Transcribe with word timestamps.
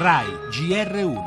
RAI 0.00 0.28
GR1 0.52 1.22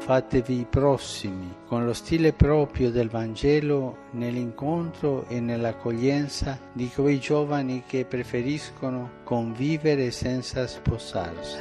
Fatevi 0.00 0.66
prossimi 0.68 1.54
con 1.68 1.84
lo 1.84 1.92
stile 1.92 2.32
proprio 2.32 2.90
del 2.90 3.08
Vangelo 3.08 4.08
nell'incontro 4.10 5.24
e 5.28 5.38
nell'accoglienza 5.38 6.58
di 6.72 6.90
quei 6.92 7.20
giovani 7.20 7.84
che 7.86 8.04
preferiscono 8.04 9.10
convivere 9.22 10.10
senza 10.10 10.66
sposarsi. 10.66 11.58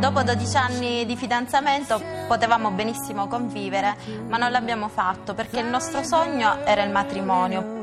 Dopo 0.00 0.22
12 0.22 0.56
anni 0.56 1.04
di 1.04 1.14
fidanzamento 1.14 2.00
potevamo 2.26 2.70
benissimo 2.70 3.26
convivere, 3.26 3.96
ma 4.28 4.38
non 4.38 4.50
l'abbiamo 4.50 4.88
fatto 4.88 5.34
perché 5.34 5.60
il 5.60 5.66
nostro 5.66 6.02
sogno 6.02 6.64
era 6.64 6.82
il 6.82 6.90
matrimonio. 6.90 7.81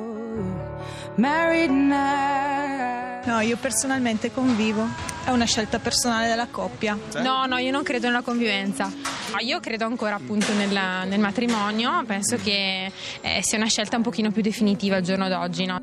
No, 3.25 3.39
io 3.41 3.57
personalmente 3.57 4.31
convivo. 4.31 4.87
È 5.25 5.29
una 5.29 5.45
scelta 5.45 5.77
personale 5.79 6.27
della 6.27 6.47
coppia. 6.49 6.97
No, 7.21 7.45
no, 7.45 7.57
io 7.57 7.71
non 7.71 7.83
credo 7.83 8.07
nella 8.07 8.21
convivenza. 8.21 8.85
No, 8.85 9.37
io 9.39 9.59
credo 9.59 9.85
ancora 9.85 10.15
appunto 10.15 10.53
nella- 10.53 11.03
nel 11.03 11.19
matrimonio, 11.19 12.03
penso 12.05 12.37
che 12.41 12.91
eh, 13.21 13.39
sia 13.43 13.57
una 13.57 13.67
scelta 13.67 13.97
un 13.97 14.01
pochino 14.03 14.31
più 14.31 14.41
definitiva 14.41 14.95
al 14.95 15.03
giorno 15.03 15.27
d'oggi, 15.27 15.65
no? 15.65 15.79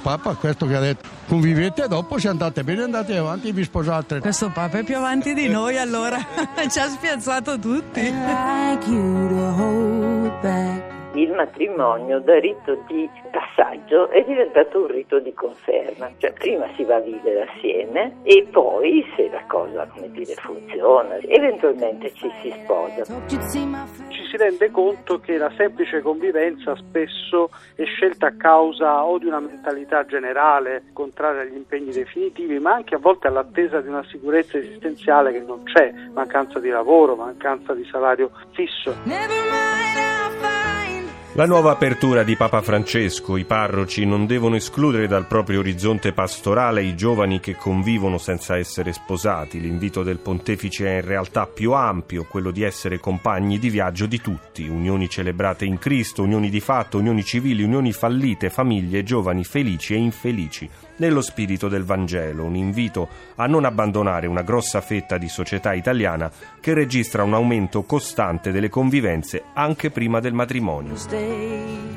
Papa 0.00 0.34
questo 0.34 0.66
che 0.66 0.74
ha 0.74 0.80
detto 0.80 1.08
convivete 1.26 1.88
dopo 1.88 2.18
se 2.18 2.28
andate 2.28 2.62
bene 2.62 2.82
andate 2.82 3.16
avanti 3.16 3.48
e 3.48 3.52
vi 3.52 3.64
sposate 3.64 4.18
Questo 4.18 4.50
Papa 4.50 4.78
è 4.78 4.84
più 4.84 4.96
avanti 4.96 5.32
di 5.32 5.48
noi 5.48 5.78
allora, 5.78 6.18
ci 6.70 6.78
ha 6.78 6.88
spiazzato 6.88 7.58
tutti. 7.58 8.12
Il 11.14 11.32
matrimonio 11.32 12.20
da 12.20 12.38
rito 12.38 12.82
di 12.86 13.08
passaggio 13.30 14.08
è 14.10 14.22
diventato 14.24 14.80
un 14.80 14.86
rito 14.88 15.18
di 15.20 15.32
conferma, 15.32 16.10
cioè 16.18 16.32
prima 16.32 16.66
si 16.74 16.84
va 16.84 16.96
a 16.96 17.00
vivere 17.00 17.48
assieme 17.48 18.16
e 18.22 18.46
poi 18.50 19.04
se 19.16 19.28
la 19.30 19.42
cosa 19.46 19.86
come 19.86 20.10
dire, 20.10 20.34
funziona, 20.34 21.16
eventualmente 21.18 22.12
ci 22.14 22.30
si 22.42 22.52
sposa. 22.62 23.04
ci 24.08 24.24
si 24.26 24.36
rende 24.36 24.70
conto 24.70 25.20
che 25.20 25.36
la 25.36 25.52
semplice 25.56 26.00
convivenza 26.00 26.74
spesso 26.76 27.50
è 27.76 27.84
scelta 27.84 28.28
a 28.28 28.34
causa 28.36 29.04
o 29.04 29.18
di 29.18 29.26
una 29.26 29.40
mentalità 29.40 30.04
generale 30.04 30.84
contraria 30.92 31.42
agli 31.42 31.54
impegni 31.54 31.92
definitivi, 31.92 32.58
ma 32.58 32.72
anche 32.74 32.96
a 32.96 32.98
volte 32.98 33.28
all'attesa 33.28 33.80
di 33.80 33.88
una 33.88 34.04
sicurezza 34.08 34.58
esistenziale 34.58 35.32
che 35.32 35.40
non 35.40 35.62
c'è, 35.62 35.92
mancanza 36.12 36.58
di 36.58 36.70
lavoro, 36.70 37.14
mancanza 37.14 37.72
di 37.74 37.84
salario 37.90 38.30
fisso. 38.52 38.94
La 41.36 41.46
nuova 41.46 41.72
apertura 41.72 42.22
di 42.22 42.36
Papa 42.36 42.62
Francesco, 42.62 43.36
i 43.36 43.44
parroci 43.44 44.06
non 44.06 44.24
devono 44.24 44.54
escludere 44.54 45.08
dal 45.08 45.26
proprio 45.26 45.58
orizzonte 45.58 46.12
pastorale 46.12 46.84
i 46.84 46.94
giovani 46.94 47.40
che 47.40 47.56
convivono 47.56 48.18
senza 48.18 48.56
essere 48.56 48.92
sposati. 48.92 49.60
L'invito 49.60 50.04
del 50.04 50.20
pontefice 50.20 50.86
è 50.86 50.94
in 51.00 51.04
realtà 51.04 51.48
più 51.48 51.72
ampio, 51.72 52.22
quello 52.30 52.52
di 52.52 52.62
essere 52.62 53.00
compagni 53.00 53.58
di 53.58 53.68
viaggio 53.68 54.06
di 54.06 54.20
tutti, 54.20 54.68
unioni 54.68 55.08
celebrate 55.08 55.64
in 55.64 55.78
Cristo, 55.78 56.22
unioni 56.22 56.50
di 56.50 56.60
fatto, 56.60 56.98
unioni 56.98 57.24
civili, 57.24 57.64
unioni 57.64 57.92
fallite, 57.92 58.48
famiglie, 58.48 59.02
giovani 59.02 59.42
felici 59.42 59.94
e 59.94 59.96
infelici. 59.96 60.70
Nello 60.98 61.20
spirito 61.20 61.66
del 61.66 61.82
Vangelo, 61.82 62.44
un 62.44 62.54
invito 62.54 63.08
a 63.34 63.46
non 63.46 63.64
abbandonare 63.64 64.28
una 64.28 64.42
grossa 64.42 64.80
fetta 64.80 65.18
di 65.18 65.28
società 65.28 65.72
italiana 65.72 66.30
che 66.60 66.74
registra 66.74 67.24
un 67.24 67.34
aumento 67.34 67.82
costante 67.82 68.52
delle 68.52 68.68
convivenze 68.68 69.42
anche 69.54 69.90
prima 69.90 70.20
del 70.20 70.32
matrimonio. 70.32 70.94
place. 71.24 71.93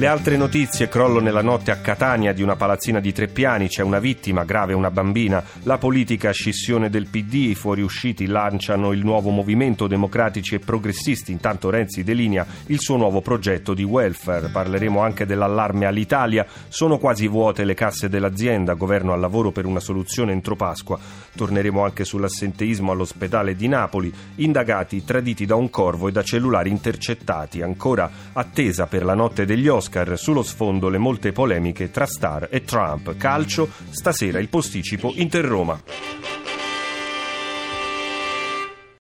Le 0.00 0.06
altre 0.06 0.36
notizie, 0.36 0.86
crollo 0.86 1.18
nella 1.18 1.42
notte 1.42 1.72
a 1.72 1.78
Catania 1.78 2.32
di 2.32 2.40
una 2.40 2.54
palazzina 2.54 3.00
di 3.00 3.12
tre 3.12 3.26
piani, 3.26 3.66
c'è 3.66 3.82
una 3.82 3.98
vittima, 3.98 4.44
grave 4.44 4.72
una 4.72 4.92
bambina, 4.92 5.42
la 5.64 5.76
politica 5.76 6.30
scissione 6.30 6.88
del 6.88 7.08
PD, 7.08 7.34
i 7.34 7.54
fuoriusciti 7.56 8.26
lanciano 8.26 8.92
il 8.92 9.02
nuovo 9.02 9.30
movimento 9.30 9.88
democratici 9.88 10.54
e 10.54 10.60
progressisti, 10.60 11.32
intanto 11.32 11.68
Renzi 11.68 12.04
delinea 12.04 12.46
il 12.66 12.78
suo 12.78 12.96
nuovo 12.96 13.22
progetto 13.22 13.74
di 13.74 13.82
welfare, 13.82 14.50
parleremo 14.50 15.00
anche 15.00 15.26
dell'allarme 15.26 15.86
all'Italia, 15.86 16.46
sono 16.68 16.98
quasi 16.98 17.26
vuote 17.26 17.64
le 17.64 17.74
casse 17.74 18.08
dell'azienda, 18.08 18.74
governo 18.74 19.12
al 19.12 19.18
lavoro 19.18 19.50
per 19.50 19.66
una 19.66 19.80
soluzione 19.80 20.30
entro 20.30 20.54
Pasqua, 20.54 20.96
torneremo 21.34 21.82
anche 21.82 22.04
sull'assenteismo 22.04 22.92
all'ospedale 22.92 23.56
di 23.56 23.66
Napoli, 23.66 24.14
indagati 24.36 25.04
traditi 25.04 25.44
da 25.44 25.56
un 25.56 25.68
corvo 25.70 26.06
e 26.06 26.12
da 26.12 26.22
cellulari 26.22 26.70
intercettati, 26.70 27.62
ancora 27.62 28.08
attesa 28.32 28.86
per 28.86 29.04
la 29.04 29.14
notte 29.14 29.44
degli 29.44 29.66
Oscar, 29.88 30.18
sullo 30.18 30.42
sfondo 30.42 30.90
le 30.90 30.98
molte 30.98 31.32
polemiche 31.32 31.90
tra 31.90 32.04
Star 32.04 32.48
e 32.50 32.62
Trump. 32.62 33.16
Calcio, 33.16 33.68
stasera 33.88 34.38
il 34.38 34.48
posticipo 34.48 35.12
Inter-Roma. 35.14 35.80